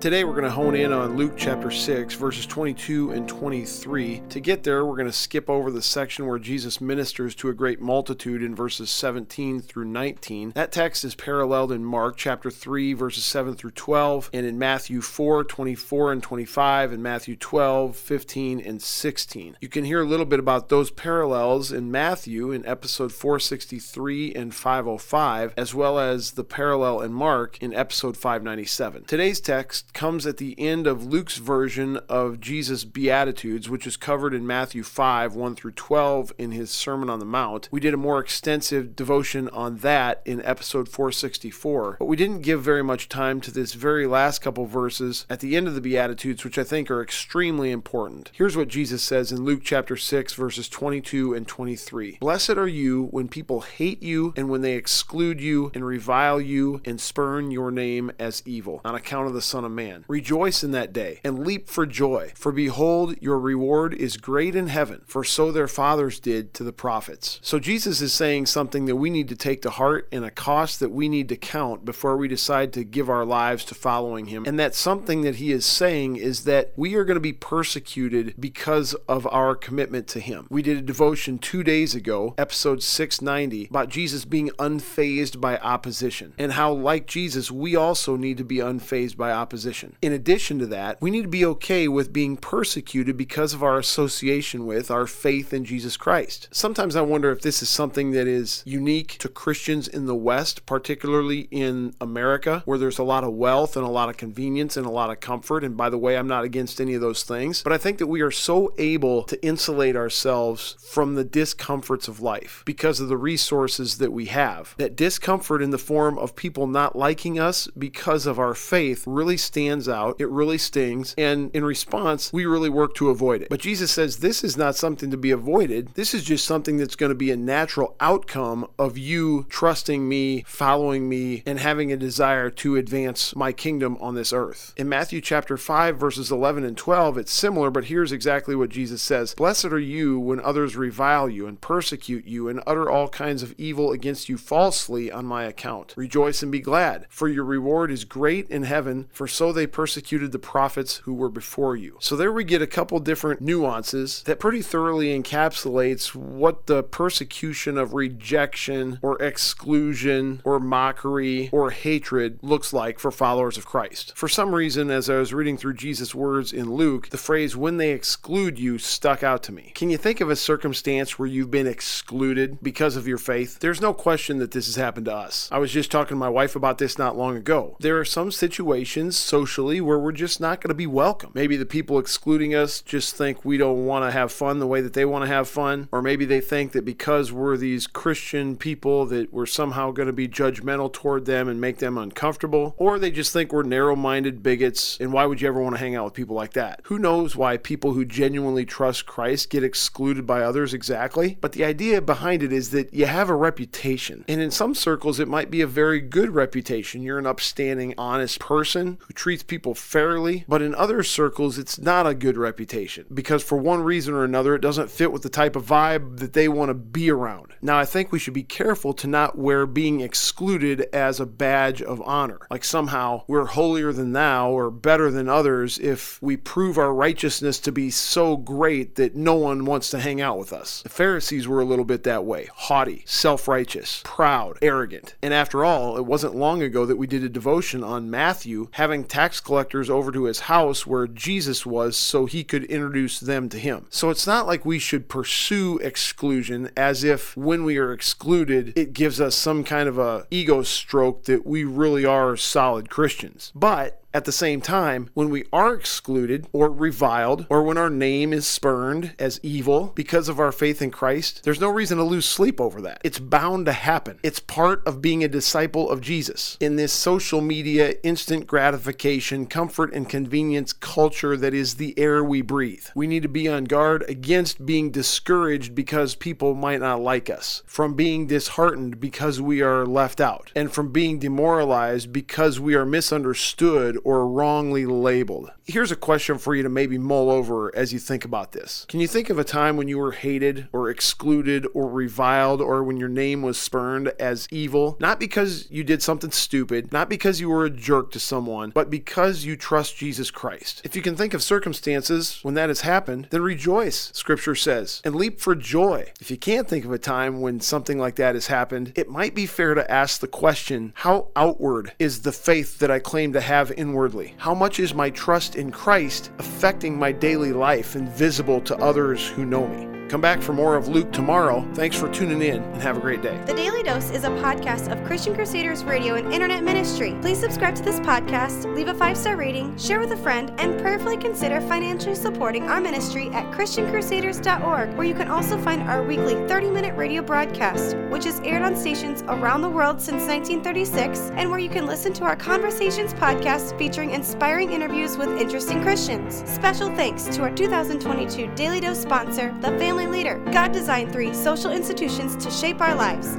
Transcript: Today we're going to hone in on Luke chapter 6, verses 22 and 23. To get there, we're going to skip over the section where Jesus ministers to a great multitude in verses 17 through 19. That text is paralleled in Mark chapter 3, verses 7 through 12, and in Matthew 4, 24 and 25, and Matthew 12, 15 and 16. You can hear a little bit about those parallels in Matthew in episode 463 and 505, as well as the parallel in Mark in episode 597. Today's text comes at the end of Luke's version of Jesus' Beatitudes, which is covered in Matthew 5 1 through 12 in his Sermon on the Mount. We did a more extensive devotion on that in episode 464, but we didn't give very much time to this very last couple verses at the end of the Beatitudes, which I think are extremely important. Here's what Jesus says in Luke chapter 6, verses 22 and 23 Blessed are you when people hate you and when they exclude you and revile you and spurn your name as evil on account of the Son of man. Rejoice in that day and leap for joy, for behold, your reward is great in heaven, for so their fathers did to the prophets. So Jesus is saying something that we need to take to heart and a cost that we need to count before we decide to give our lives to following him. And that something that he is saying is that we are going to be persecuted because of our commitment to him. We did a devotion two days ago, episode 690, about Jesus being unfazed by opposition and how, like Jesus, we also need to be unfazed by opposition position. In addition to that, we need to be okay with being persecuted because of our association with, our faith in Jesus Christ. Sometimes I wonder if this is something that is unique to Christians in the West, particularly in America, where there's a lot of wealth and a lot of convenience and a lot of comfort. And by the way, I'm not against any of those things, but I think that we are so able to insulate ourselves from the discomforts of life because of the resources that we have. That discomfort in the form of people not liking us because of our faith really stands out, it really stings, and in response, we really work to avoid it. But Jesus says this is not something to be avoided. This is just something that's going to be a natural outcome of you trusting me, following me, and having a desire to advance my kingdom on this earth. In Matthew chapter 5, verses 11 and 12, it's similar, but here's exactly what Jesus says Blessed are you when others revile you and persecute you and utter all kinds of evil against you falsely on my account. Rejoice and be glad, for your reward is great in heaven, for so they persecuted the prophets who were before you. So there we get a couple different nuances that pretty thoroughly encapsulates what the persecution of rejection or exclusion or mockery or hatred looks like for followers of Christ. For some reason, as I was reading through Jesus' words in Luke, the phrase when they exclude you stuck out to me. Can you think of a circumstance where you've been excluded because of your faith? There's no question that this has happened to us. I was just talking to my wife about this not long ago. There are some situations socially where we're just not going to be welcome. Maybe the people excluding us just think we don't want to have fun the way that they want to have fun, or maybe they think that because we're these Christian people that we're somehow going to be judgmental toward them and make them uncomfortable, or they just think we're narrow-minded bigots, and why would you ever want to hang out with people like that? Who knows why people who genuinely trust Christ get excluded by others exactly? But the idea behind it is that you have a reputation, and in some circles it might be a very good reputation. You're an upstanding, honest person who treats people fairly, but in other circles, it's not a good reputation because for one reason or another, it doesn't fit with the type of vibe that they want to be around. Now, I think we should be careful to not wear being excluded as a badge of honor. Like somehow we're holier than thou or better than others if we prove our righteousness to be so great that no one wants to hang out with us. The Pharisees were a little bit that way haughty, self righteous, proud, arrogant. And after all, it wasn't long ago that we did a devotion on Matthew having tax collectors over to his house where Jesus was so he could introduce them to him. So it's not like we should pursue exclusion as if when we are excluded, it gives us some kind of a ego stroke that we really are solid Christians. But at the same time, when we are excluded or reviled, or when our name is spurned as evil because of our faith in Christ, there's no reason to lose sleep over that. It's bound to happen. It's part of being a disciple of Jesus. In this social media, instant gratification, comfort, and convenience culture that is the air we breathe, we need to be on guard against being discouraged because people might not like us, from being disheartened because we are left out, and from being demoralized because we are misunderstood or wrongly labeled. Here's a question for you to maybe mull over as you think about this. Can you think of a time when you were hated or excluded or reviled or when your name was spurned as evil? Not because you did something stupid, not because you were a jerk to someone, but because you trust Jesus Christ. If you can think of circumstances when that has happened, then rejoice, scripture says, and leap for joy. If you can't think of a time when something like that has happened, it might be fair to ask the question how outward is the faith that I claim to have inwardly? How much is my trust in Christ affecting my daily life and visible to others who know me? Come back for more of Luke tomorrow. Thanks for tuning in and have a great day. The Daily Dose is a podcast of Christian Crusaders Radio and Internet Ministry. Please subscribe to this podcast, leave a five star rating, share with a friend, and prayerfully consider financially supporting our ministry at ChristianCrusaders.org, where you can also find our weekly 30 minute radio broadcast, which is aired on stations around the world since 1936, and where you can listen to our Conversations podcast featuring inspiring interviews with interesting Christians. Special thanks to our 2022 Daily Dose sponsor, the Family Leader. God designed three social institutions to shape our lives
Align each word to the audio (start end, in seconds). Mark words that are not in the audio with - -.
Today 0.00 0.22
we're 0.22 0.30
going 0.30 0.44
to 0.44 0.50
hone 0.50 0.76
in 0.76 0.92
on 0.92 1.16
Luke 1.16 1.32
chapter 1.36 1.72
6, 1.72 2.14
verses 2.14 2.46
22 2.46 3.10
and 3.10 3.28
23. 3.28 4.22
To 4.28 4.38
get 4.38 4.62
there, 4.62 4.86
we're 4.86 4.94
going 4.94 5.06
to 5.06 5.12
skip 5.12 5.50
over 5.50 5.72
the 5.72 5.82
section 5.82 6.28
where 6.28 6.38
Jesus 6.38 6.80
ministers 6.80 7.34
to 7.34 7.48
a 7.48 7.52
great 7.52 7.80
multitude 7.80 8.40
in 8.40 8.54
verses 8.54 8.90
17 8.90 9.60
through 9.60 9.86
19. 9.86 10.52
That 10.52 10.70
text 10.70 11.02
is 11.02 11.16
paralleled 11.16 11.72
in 11.72 11.84
Mark 11.84 12.16
chapter 12.16 12.48
3, 12.48 12.92
verses 12.92 13.24
7 13.24 13.56
through 13.56 13.72
12, 13.72 14.30
and 14.32 14.46
in 14.46 14.56
Matthew 14.56 15.00
4, 15.00 15.42
24 15.42 16.12
and 16.12 16.22
25, 16.22 16.92
and 16.92 17.02
Matthew 17.02 17.34
12, 17.34 17.96
15 17.96 18.60
and 18.60 18.80
16. 18.80 19.56
You 19.60 19.68
can 19.68 19.82
hear 19.82 20.02
a 20.02 20.06
little 20.06 20.26
bit 20.26 20.38
about 20.38 20.68
those 20.68 20.92
parallels 20.92 21.72
in 21.72 21.90
Matthew 21.90 22.52
in 22.52 22.64
episode 22.64 23.10
463 23.10 24.32
and 24.32 24.54
505, 24.54 25.54
as 25.56 25.74
well 25.74 25.98
as 25.98 26.30
the 26.32 26.44
parallel 26.44 27.00
in 27.00 27.12
Mark 27.12 27.60
in 27.60 27.74
episode 27.74 28.16
597. 28.16 29.02
Today's 29.02 29.40
text 29.40 29.86
comes 29.92 30.26
at 30.26 30.36
the 30.36 30.54
end 30.58 30.86
of 30.86 31.06
Luke's 31.06 31.38
version 31.38 31.96
of 32.08 32.40
Jesus' 32.40 32.84
Beatitudes, 32.84 33.68
which 33.68 33.86
is 33.86 33.96
covered 33.96 34.34
in 34.34 34.46
Matthew 34.46 34.82
5 34.82 35.34
1 35.34 35.54
through 35.56 35.72
12 35.72 36.32
in 36.38 36.52
his 36.52 36.70
Sermon 36.70 37.10
on 37.10 37.18
the 37.18 37.24
Mount. 37.24 37.68
We 37.70 37.80
did 37.80 37.94
a 37.94 37.98
more 37.98 38.18
extensive 38.20 38.94
devotion 38.94 39.48
on 39.50 39.78
that 39.78 40.22
in 40.24 40.44
episode 40.44 40.88
464, 40.88 41.96
but 41.98 42.06
we 42.06 42.16
didn't 42.16 42.42
give 42.42 42.62
very 42.62 42.84
much 42.84 43.08
time 43.08 43.40
to 43.40 43.50
this 43.50 43.74
very 43.74 44.06
last 44.06 44.40
couple 44.40 44.66
verses 44.66 45.26
at 45.28 45.40
the 45.40 45.56
end 45.56 45.68
of 45.68 45.74
the 45.74 45.80
Beatitudes, 45.80 46.44
which 46.44 46.58
I 46.58 46.64
think 46.64 46.90
are 46.90 47.02
extremely 47.02 47.70
important. 47.70 48.30
Here's 48.34 48.56
what 48.56 48.68
Jesus 48.68 49.02
says 49.02 49.32
in 49.32 49.44
Luke 49.44 49.62
chapter 49.64 49.96
6, 49.96 50.34
verses 50.34 50.68
22 50.68 51.34
and 51.34 51.46
23 51.46 52.18
Blessed 52.20 52.50
are 52.50 52.68
you 52.68 53.06
when 53.06 53.28
people 53.28 53.62
hate 53.62 54.02
you 54.02 54.32
and 54.36 54.48
when 54.48 54.62
they 54.62 54.74
exclude 54.74 55.40
you 55.40 55.70
and 55.74 55.84
revile 55.84 56.40
you 56.40 56.80
and 56.84 57.00
spurn 57.00 57.50
your 57.50 57.70
name 57.70 58.10
as 58.18 58.42
evil 58.44 58.80
on 58.84 58.94
account 58.94 59.26
of 59.26 59.34
the 59.34 59.42
Son 59.42 59.64
of 59.64 59.72
man. 59.78 60.04
Rejoice 60.08 60.64
in 60.64 60.72
that 60.72 60.92
day 60.92 61.20
and 61.22 61.46
leap 61.46 61.68
for 61.68 61.86
joy, 61.86 62.32
for 62.34 62.50
behold, 62.50 63.14
your 63.20 63.38
reward 63.38 63.94
is 63.94 64.16
great 64.16 64.56
in 64.56 64.66
heaven, 64.66 65.02
for 65.06 65.22
so 65.22 65.52
their 65.52 65.68
fathers 65.68 66.18
did 66.18 66.52
to 66.54 66.64
the 66.64 66.72
prophets. 66.72 67.38
So 67.42 67.60
Jesus 67.60 68.00
is 68.00 68.12
saying 68.12 68.46
something 68.46 68.86
that 68.86 68.96
we 68.96 69.08
need 69.08 69.28
to 69.28 69.36
take 69.36 69.62
to 69.62 69.70
heart 69.70 70.08
and 70.10 70.24
a 70.24 70.32
cost 70.32 70.80
that 70.80 70.90
we 70.90 71.08
need 71.08 71.28
to 71.28 71.36
count 71.36 71.84
before 71.84 72.16
we 72.16 72.26
decide 72.26 72.72
to 72.72 72.82
give 72.82 73.08
our 73.08 73.24
lives 73.24 73.64
to 73.66 73.74
following 73.76 74.26
him. 74.26 74.44
And 74.46 74.58
that 74.58 74.74
something 74.74 75.22
that 75.22 75.36
he 75.36 75.52
is 75.52 75.64
saying 75.64 76.16
is 76.16 76.42
that 76.44 76.72
we 76.74 76.96
are 76.96 77.04
going 77.04 77.14
to 77.14 77.20
be 77.20 77.32
persecuted 77.32 78.34
because 78.38 78.94
of 79.08 79.28
our 79.28 79.54
commitment 79.54 80.08
to 80.08 80.20
him. 80.20 80.48
We 80.50 80.62
did 80.62 80.78
a 80.78 80.82
devotion 80.82 81.38
two 81.38 81.62
days 81.62 81.94
ago, 81.94 82.34
episode 82.36 82.82
690, 82.82 83.68
about 83.70 83.90
Jesus 83.90 84.24
being 84.24 84.50
unfazed 84.58 85.40
by 85.40 85.56
opposition 85.58 86.34
and 86.36 86.52
how, 86.54 86.72
like 86.72 87.06
Jesus, 87.06 87.52
we 87.52 87.76
also 87.76 88.16
need 88.16 88.38
to 88.38 88.44
be 88.44 88.56
unfazed 88.56 89.16
by 89.16 89.30
opposition 89.30 89.67
position. 89.68 89.96
In 90.00 90.12
addition 90.12 90.58
to 90.60 90.66
that, 90.66 90.96
we 91.00 91.10
need 91.10 91.22
to 91.22 91.28
be 91.28 91.44
okay 91.44 91.88
with 91.88 92.10
being 92.10 92.38
persecuted 92.38 93.18
because 93.18 93.52
of 93.52 93.62
our 93.62 93.78
association 93.78 94.64
with, 94.64 94.90
our 94.90 95.06
faith 95.06 95.52
in 95.52 95.66
Jesus 95.66 95.98
Christ. 95.98 96.48
Sometimes 96.50 96.96
I 96.96 97.02
wonder 97.02 97.30
if 97.30 97.42
this 97.42 97.62
is 97.62 97.68
something 97.68 98.12
that 98.12 98.26
is 98.26 98.62
unique 98.64 99.18
to 99.18 99.28
Christians 99.28 99.86
in 99.86 100.06
the 100.06 100.14
West, 100.14 100.64
particularly 100.64 101.48
in 101.50 101.94
America, 102.00 102.62
where 102.64 102.78
there's 102.78 102.98
a 102.98 103.02
lot 103.02 103.24
of 103.24 103.34
wealth 103.34 103.76
and 103.76 103.84
a 103.84 103.90
lot 103.90 104.08
of 104.08 104.16
convenience 104.16 104.76
and 104.76 104.86
a 104.86 104.90
lot 104.90 105.10
of 105.10 105.20
comfort. 105.20 105.64
And 105.64 105.76
by 105.76 105.90
the 105.90 105.98
way, 105.98 106.16
I'm 106.16 106.26
not 106.26 106.44
against 106.44 106.80
any 106.80 106.94
of 106.94 107.02
those 107.02 107.22
things, 107.22 107.62
but 107.62 107.72
I 107.72 107.78
think 107.78 107.98
that 107.98 108.06
we 108.06 108.22
are 108.22 108.30
so 108.30 108.72
able 108.78 109.22
to 109.24 109.44
insulate 109.44 109.96
ourselves 109.96 110.76
from 110.82 111.14
the 111.14 111.24
discomforts 111.24 112.08
of 112.08 112.20
life 112.20 112.62
because 112.64 113.00
of 113.00 113.08
the 113.08 113.18
resources 113.18 113.98
that 113.98 114.12
we 114.12 114.26
have. 114.26 114.74
That 114.78 114.96
discomfort 114.96 115.60
in 115.60 115.70
the 115.70 115.78
form 115.78 116.16
of 116.16 116.34
people 116.34 116.66
not 116.66 116.96
liking 116.96 117.38
us 117.38 117.68
because 117.76 118.24
of 118.24 118.38
our 118.38 118.54
faith 118.54 119.04
really 119.06 119.36
stands 119.36 119.57
out, 119.66 120.20
it 120.20 120.28
really 120.28 120.58
stings, 120.58 121.14
and 121.18 121.50
in 121.54 121.64
response, 121.64 122.32
we 122.32 122.46
really 122.46 122.68
work 122.68 122.94
to 122.96 123.10
avoid 123.10 123.42
it. 123.42 123.48
But 123.48 123.60
Jesus 123.60 123.90
says 123.90 124.18
this 124.18 124.44
is 124.44 124.56
not 124.56 124.76
something 124.76 125.10
to 125.10 125.16
be 125.16 125.30
avoided. 125.30 125.94
This 125.94 126.14
is 126.14 126.22
just 126.22 126.44
something 126.44 126.76
that's 126.76 126.96
going 126.96 127.10
to 127.10 127.16
be 127.16 127.30
a 127.30 127.36
natural 127.36 127.96
outcome 127.98 128.68
of 128.78 128.98
you 128.98 129.46
trusting 129.48 130.08
me, 130.08 130.44
following 130.46 131.08
me, 131.08 131.42
and 131.46 131.58
having 131.58 131.90
a 131.90 131.96
desire 131.96 132.50
to 132.50 132.76
advance 132.76 133.34
my 133.34 133.52
kingdom 133.52 133.96
on 134.00 134.14
this 134.14 134.32
earth. 134.32 134.74
In 134.76 134.88
Matthew 134.88 135.20
chapter 135.20 135.56
5, 135.56 135.96
verses 135.96 136.30
11 136.30 136.64
and 136.64 136.76
12, 136.76 137.18
it's 137.18 137.32
similar, 137.32 137.70
but 137.70 137.86
here's 137.86 138.12
exactly 138.12 138.54
what 138.54 138.68
Jesus 138.68 139.02
says 139.02 139.34
Blessed 139.34 139.66
are 139.66 139.78
you 139.78 140.20
when 140.20 140.40
others 140.40 140.76
revile 140.76 141.28
you 141.28 141.46
and 141.46 141.60
persecute 141.60 142.26
you 142.26 142.48
and 142.48 142.62
utter 142.66 142.90
all 142.90 143.08
kinds 143.08 143.42
of 143.42 143.54
evil 143.58 143.92
against 143.92 144.28
you 144.28 144.36
falsely 144.36 145.10
on 145.10 145.24
my 145.24 145.44
account. 145.44 145.94
Rejoice 145.96 146.42
and 146.42 146.52
be 146.52 146.60
glad, 146.60 147.06
for 147.08 147.28
your 147.28 147.44
reward 147.44 147.90
is 147.90 148.04
great 148.04 148.48
in 148.50 148.64
heaven, 148.64 149.08
for 149.12 149.26
so 149.26 149.47
they 149.52 149.66
persecuted 149.66 150.32
the 150.32 150.38
prophets 150.38 150.96
who 150.98 151.14
were 151.14 151.28
before 151.28 151.76
you. 151.76 151.96
So 152.00 152.16
there 152.16 152.32
we 152.32 152.44
get 152.44 152.62
a 152.62 152.66
couple 152.66 152.98
different 153.00 153.40
nuances 153.40 154.22
that 154.24 154.40
pretty 154.40 154.62
thoroughly 154.62 155.18
encapsulates 155.18 156.14
what 156.14 156.66
the 156.66 156.82
persecution 156.82 157.78
of 157.78 157.94
rejection 157.94 158.98
or 159.02 159.20
exclusion 159.22 160.40
or 160.44 160.60
mockery 160.60 161.48
or 161.52 161.70
hatred 161.70 162.38
looks 162.42 162.72
like 162.72 162.98
for 162.98 163.10
followers 163.10 163.56
of 163.56 163.66
Christ. 163.66 164.12
For 164.16 164.28
some 164.28 164.54
reason, 164.54 164.90
as 164.90 165.08
I 165.08 165.16
was 165.16 165.34
reading 165.34 165.56
through 165.56 165.74
Jesus' 165.74 166.14
words 166.14 166.52
in 166.52 166.72
Luke, 166.72 167.10
the 167.10 167.16
phrase 167.18 167.56
when 167.56 167.76
they 167.76 167.90
exclude 167.90 168.58
you 168.58 168.78
stuck 168.78 169.22
out 169.22 169.42
to 169.44 169.52
me. 169.52 169.72
Can 169.74 169.90
you 169.90 169.96
think 169.96 170.20
of 170.20 170.30
a 170.30 170.36
circumstance 170.36 171.18
where 171.18 171.28
you've 171.28 171.50
been 171.50 171.66
excluded 171.66 172.58
because 172.62 172.96
of 172.96 173.06
your 173.06 173.18
faith? 173.18 173.58
There's 173.60 173.80
no 173.80 173.94
question 173.94 174.38
that 174.38 174.50
this 174.50 174.66
has 174.66 174.76
happened 174.76 175.06
to 175.06 175.14
us. 175.14 175.48
I 175.52 175.58
was 175.58 175.72
just 175.72 175.90
talking 175.90 176.10
to 176.10 176.16
my 176.16 176.28
wife 176.28 176.56
about 176.56 176.78
this 176.78 176.98
not 176.98 177.16
long 177.16 177.36
ago. 177.36 177.76
There 177.80 177.98
are 177.98 178.04
some 178.04 178.30
situations 178.30 179.16
socially 179.38 179.80
where 179.80 180.00
we're 180.00 180.10
just 180.10 180.40
not 180.40 180.60
going 180.60 180.68
to 180.68 180.74
be 180.74 180.86
welcome. 180.86 181.30
Maybe 181.32 181.56
the 181.56 181.64
people 181.64 182.00
excluding 182.00 182.56
us 182.56 182.82
just 182.82 183.14
think 183.14 183.44
we 183.44 183.56
don't 183.56 183.86
want 183.86 184.04
to 184.04 184.10
have 184.10 184.32
fun 184.32 184.58
the 184.58 184.66
way 184.66 184.80
that 184.80 184.94
they 184.94 185.04
want 185.04 185.22
to 185.22 185.28
have 185.28 185.48
fun, 185.48 185.88
or 185.92 186.02
maybe 186.02 186.24
they 186.24 186.40
think 186.40 186.72
that 186.72 186.84
because 186.84 187.30
we're 187.30 187.56
these 187.56 187.86
Christian 187.86 188.56
people 188.56 189.06
that 189.06 189.32
we're 189.32 189.46
somehow 189.46 189.92
going 189.92 190.08
to 190.08 190.12
be 190.12 190.26
judgmental 190.26 190.92
toward 190.92 191.24
them 191.24 191.48
and 191.48 191.60
make 191.60 191.78
them 191.78 191.96
uncomfortable, 191.96 192.74
or 192.78 192.98
they 192.98 193.12
just 193.12 193.32
think 193.32 193.52
we're 193.52 193.62
narrow-minded 193.62 194.42
bigots, 194.42 194.98
and 194.98 195.12
why 195.12 195.24
would 195.24 195.40
you 195.40 195.46
ever 195.46 195.62
want 195.62 195.76
to 195.76 195.80
hang 195.80 195.94
out 195.94 196.06
with 196.06 196.14
people 196.14 196.34
like 196.34 196.54
that? 196.54 196.80
Who 196.86 196.98
knows 196.98 197.36
why 197.36 197.58
people 197.58 197.92
who 197.92 198.04
genuinely 198.04 198.64
trust 198.64 199.06
Christ 199.06 199.50
get 199.50 199.62
excluded 199.62 200.26
by 200.26 200.42
others 200.42 200.74
exactly? 200.74 201.38
But 201.40 201.52
the 201.52 201.64
idea 201.64 202.02
behind 202.02 202.42
it 202.42 202.52
is 202.52 202.70
that 202.70 202.92
you 202.92 203.06
have 203.06 203.30
a 203.30 203.36
reputation, 203.36 204.24
and 204.26 204.40
in 204.40 204.50
some 204.50 204.74
circles 204.74 205.20
it 205.20 205.28
might 205.28 205.48
be 205.48 205.60
a 205.60 205.66
very 205.68 206.00
good 206.00 206.30
reputation. 206.30 207.02
You're 207.02 207.20
an 207.20 207.26
upstanding, 207.26 207.94
honest 207.96 208.40
person 208.40 208.98
who 209.06 209.14
treats 209.14 209.27
people 209.36 209.74
fairly, 209.74 210.44
but 210.48 210.62
in 210.62 210.74
other 210.74 211.02
circles, 211.02 211.58
it's 211.58 211.78
not 211.78 212.06
a 212.06 212.14
good 212.14 212.36
reputation 212.36 213.06
because 213.12 213.42
for 213.42 213.58
one 213.58 213.82
reason 213.82 214.14
or 214.14 214.24
another, 214.24 214.54
it 214.54 214.60
doesn't 214.62 214.90
fit 214.90 215.12
with 215.12 215.22
the 215.22 215.28
type 215.28 215.56
of 215.56 215.66
vibe 215.66 216.18
that 216.18 216.32
they 216.32 216.48
want 216.48 216.70
to 216.70 216.74
be 216.74 217.10
around. 217.10 217.54
Now, 217.60 217.78
I 217.78 217.84
think 217.84 218.12
we 218.12 218.18
should 218.18 218.34
be 218.34 218.42
careful 218.42 218.92
to 218.94 219.06
not 219.06 219.36
wear 219.36 219.66
being 219.66 220.00
excluded 220.00 220.86
as 220.92 221.20
a 221.20 221.26
badge 221.26 221.82
of 221.82 222.00
honor. 222.02 222.40
Like 222.50 222.64
somehow 222.64 223.22
we're 223.26 223.46
holier 223.46 223.92
than 223.92 224.12
thou 224.12 224.50
or 224.50 224.70
better 224.70 225.10
than 225.10 225.28
others 225.28 225.78
if 225.78 226.20
we 226.22 226.36
prove 226.36 226.78
our 226.78 226.94
righteousness 226.94 227.58
to 227.60 227.72
be 227.72 227.90
so 227.90 228.36
great 228.36 228.94
that 228.94 229.14
no 229.14 229.34
one 229.34 229.64
wants 229.64 229.90
to 229.90 229.98
hang 229.98 230.20
out 230.20 230.38
with 230.38 230.52
us. 230.52 230.82
The 230.82 230.88
Pharisees 230.88 231.48
were 231.48 231.60
a 231.60 231.64
little 231.64 231.84
bit 231.84 232.04
that 232.04 232.24
way 232.24 232.48
haughty, 232.54 233.02
self 233.06 233.48
righteous, 233.48 234.02
proud, 234.04 234.58
arrogant. 234.62 235.14
And 235.22 235.34
after 235.34 235.64
all, 235.64 235.96
it 235.96 236.06
wasn't 236.06 236.34
long 236.34 236.62
ago 236.62 236.86
that 236.86 236.96
we 236.96 237.06
did 237.06 237.24
a 237.24 237.28
devotion 237.28 237.82
on 237.82 238.10
Matthew 238.10 238.68
having 238.72 239.04
tax 239.18 239.40
collectors 239.40 239.90
over 239.90 240.12
to 240.12 240.26
his 240.26 240.38
house 240.42 240.86
where 240.86 241.08
Jesus 241.08 241.66
was 241.66 241.96
so 241.96 242.26
he 242.26 242.44
could 242.44 242.62
introduce 242.66 243.18
them 243.18 243.48
to 243.48 243.58
him. 243.58 243.84
So 243.90 244.10
it's 244.10 244.28
not 244.28 244.46
like 244.46 244.64
we 244.64 244.78
should 244.78 245.08
pursue 245.08 245.78
exclusion 245.78 246.70
as 246.76 247.02
if 247.02 247.36
when 247.36 247.64
we 247.64 247.78
are 247.78 247.92
excluded, 247.92 248.72
it 248.78 248.92
gives 248.92 249.20
us 249.20 249.34
some 249.34 249.64
kind 249.64 249.88
of 249.88 249.98
a 249.98 250.28
ego 250.30 250.62
stroke 250.62 251.24
that 251.24 251.44
we 251.44 251.64
really 251.64 252.04
are 252.04 252.36
solid 252.36 252.90
Christians. 252.90 253.50
But 253.56 254.00
at 254.14 254.24
the 254.24 254.32
same 254.32 254.62
time, 254.62 255.10
when 255.12 255.28
we 255.28 255.44
are 255.52 255.74
excluded 255.74 256.46
or 256.52 256.70
reviled, 256.70 257.46
or 257.50 257.62
when 257.62 257.76
our 257.76 257.90
name 257.90 258.32
is 258.32 258.46
spurned 258.46 259.14
as 259.18 259.38
evil 259.42 259.92
because 259.94 260.30
of 260.30 260.40
our 260.40 260.50
faith 260.50 260.80
in 260.80 260.90
Christ, 260.90 261.42
there's 261.44 261.60
no 261.60 261.68
reason 261.68 261.98
to 261.98 262.04
lose 262.04 262.24
sleep 262.24 262.58
over 262.58 262.80
that. 262.80 263.02
It's 263.04 263.18
bound 263.18 263.66
to 263.66 263.72
happen. 263.72 264.18
It's 264.22 264.40
part 264.40 264.86
of 264.86 265.02
being 265.02 265.22
a 265.22 265.28
disciple 265.28 265.90
of 265.90 266.00
Jesus. 266.00 266.56
In 266.58 266.76
this 266.76 266.92
social 266.92 267.42
media, 267.42 267.96
instant 268.02 268.46
gratification, 268.46 269.44
comfort, 269.46 269.92
and 269.92 270.08
convenience 270.08 270.72
culture 270.72 271.36
that 271.36 271.52
is 271.52 271.74
the 271.74 271.96
air 271.98 272.24
we 272.24 272.40
breathe, 272.40 272.86
we 272.94 273.06
need 273.06 273.22
to 273.24 273.28
be 273.28 273.46
on 273.46 273.64
guard 273.64 274.04
against 274.08 274.64
being 274.64 274.90
discouraged 274.90 275.74
because 275.74 276.14
people 276.14 276.54
might 276.54 276.80
not 276.80 277.02
like 277.02 277.28
us, 277.28 277.62
from 277.66 277.92
being 277.92 278.26
disheartened 278.26 279.00
because 279.00 279.38
we 279.38 279.60
are 279.60 279.84
left 279.84 280.18
out, 280.18 280.50
and 280.56 280.72
from 280.72 280.92
being 280.92 281.18
demoralized 281.18 282.10
because 282.10 282.58
we 282.58 282.74
are 282.74 282.86
misunderstood 282.86 283.97
or 284.04 284.28
wrongly 284.28 284.86
labeled. 284.86 285.50
Here's 285.64 285.92
a 285.92 285.96
question 285.96 286.38
for 286.38 286.54
you 286.54 286.62
to 286.62 286.68
maybe 286.68 286.96
mull 286.96 287.30
over 287.30 287.74
as 287.76 287.92
you 287.92 287.98
think 287.98 288.24
about 288.24 288.52
this. 288.52 288.86
Can 288.88 289.00
you 289.00 289.06
think 289.06 289.28
of 289.28 289.38
a 289.38 289.44
time 289.44 289.76
when 289.76 289.88
you 289.88 289.98
were 289.98 290.12
hated 290.12 290.68
or 290.72 290.88
excluded 290.88 291.66
or 291.74 291.88
reviled 291.88 292.60
or 292.60 292.82
when 292.82 292.96
your 292.96 293.08
name 293.08 293.42
was 293.42 293.58
spurned 293.58 294.08
as 294.18 294.48
evil? 294.50 294.96
Not 295.00 295.20
because 295.20 295.70
you 295.70 295.84
did 295.84 296.02
something 296.02 296.30
stupid, 296.30 296.92
not 296.92 297.08
because 297.08 297.40
you 297.40 297.50
were 297.50 297.66
a 297.66 297.70
jerk 297.70 298.10
to 298.12 298.20
someone, 298.20 298.70
but 298.70 298.90
because 298.90 299.44
you 299.44 299.56
trust 299.56 299.96
Jesus 299.96 300.30
Christ. 300.30 300.80
If 300.84 300.96
you 300.96 301.02
can 301.02 301.16
think 301.16 301.34
of 301.34 301.42
circumstances 301.42 302.40
when 302.42 302.54
that 302.54 302.70
has 302.70 302.80
happened, 302.80 303.28
then 303.30 303.42
rejoice, 303.42 304.10
scripture 304.14 304.54
says, 304.54 305.02
and 305.04 305.14
leap 305.14 305.40
for 305.40 305.54
joy. 305.54 306.12
If 306.20 306.30
you 306.30 306.36
can't 306.38 306.68
think 306.68 306.84
of 306.84 306.92
a 306.92 306.98
time 306.98 307.40
when 307.40 307.60
something 307.60 307.98
like 307.98 308.16
that 308.16 308.34
has 308.34 308.46
happened, 308.46 308.92
it 308.96 309.08
might 309.08 309.34
be 309.34 309.46
fair 309.46 309.74
to 309.74 309.90
ask 309.90 310.20
the 310.20 310.28
question 310.28 310.92
how 310.96 311.28
outward 311.36 311.92
is 311.98 312.22
the 312.22 312.32
faith 312.32 312.78
that 312.78 312.90
I 312.90 312.98
claim 312.98 313.32
to 313.32 313.40
have 313.40 313.70
inwardly? 313.88 314.34
How 314.36 314.54
much 314.54 314.78
is 314.80 314.92
my 314.92 315.10
trust 315.10 315.56
in 315.56 315.70
Christ 315.70 316.30
affecting 316.38 316.98
my 316.98 317.10
daily 317.10 317.52
life 317.52 317.94
and 317.94 318.08
visible 318.08 318.60
to 318.62 318.76
others 318.76 319.28
who 319.28 319.46
know 319.46 319.66
me? 319.66 319.97
Come 320.08 320.22
back 320.22 320.40
for 320.40 320.54
more 320.54 320.74
of 320.74 320.88
Luke 320.88 321.12
tomorrow. 321.12 321.68
Thanks 321.74 321.94
for 321.94 322.08
tuning 322.08 322.40
in 322.40 322.62
and 322.62 322.80
have 322.80 322.96
a 322.96 323.00
great 323.00 323.20
day. 323.20 323.38
The 323.44 323.52
Daily 323.52 323.82
Dose 323.82 324.10
is 324.10 324.24
a 324.24 324.30
podcast 324.30 324.90
of 324.90 325.04
Christian 325.06 325.34
Crusaders 325.34 325.84
Radio 325.84 326.14
and 326.14 326.32
Internet 326.32 326.64
Ministry. 326.64 327.14
Please 327.20 327.38
subscribe 327.38 327.74
to 327.74 327.82
this 327.82 328.00
podcast, 328.00 328.74
leave 328.74 328.88
a 328.88 328.94
five 328.94 329.18
star 329.18 329.36
rating, 329.36 329.76
share 329.76 330.00
with 330.00 330.10
a 330.12 330.16
friend, 330.16 330.50
and 330.58 330.80
prayerfully 330.80 331.18
consider 331.18 331.60
financially 331.60 332.14
supporting 332.14 332.62
our 332.70 332.80
ministry 332.80 333.28
at 333.30 333.44
ChristianCrusaders.org, 333.52 334.94
where 334.94 335.06
you 335.06 335.14
can 335.14 335.28
also 335.28 335.58
find 335.58 335.82
our 335.82 336.02
weekly 336.02 336.36
30 336.48 336.70
minute 336.70 336.96
radio 336.96 337.20
broadcast, 337.20 337.94
which 338.08 338.24
is 338.24 338.40
aired 338.40 338.62
on 338.62 338.74
stations 338.74 339.22
around 339.28 339.60
the 339.60 339.68
world 339.68 340.00
since 340.00 340.26
1936, 340.26 341.32
and 341.34 341.50
where 341.50 341.60
you 341.60 341.68
can 341.68 341.86
listen 341.86 342.14
to 342.14 342.24
our 342.24 342.36
Conversations 342.36 343.12
podcast 343.12 343.76
featuring 343.76 344.12
inspiring 344.12 344.72
interviews 344.72 345.18
with 345.18 345.28
interesting 345.38 345.82
Christians. 345.82 346.42
Special 346.50 346.88
thanks 346.96 347.24
to 347.24 347.42
our 347.42 347.50
2022 347.50 348.54
Daily 348.54 348.80
Dose 348.80 349.02
sponsor, 349.02 349.54
the 349.60 349.76
Family 349.78 349.97
Leader. 350.06 350.38
God 350.52 350.72
designed 350.72 351.12
three 351.12 351.34
social 351.34 351.70
institutions 351.70 352.36
to 352.44 352.50
shape 352.50 352.80
our 352.80 352.94
lives 352.94 353.38